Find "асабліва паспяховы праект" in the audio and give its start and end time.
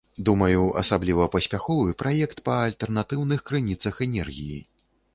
0.81-2.43